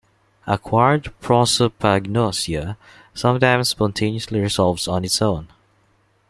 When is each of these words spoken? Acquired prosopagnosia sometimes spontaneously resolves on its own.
Acquired 0.47 1.13
prosopagnosia 1.21 2.75
sometimes 3.13 3.69
spontaneously 3.69 4.39
resolves 4.41 4.87
on 4.87 5.05
its 5.05 5.21
own. 5.21 5.47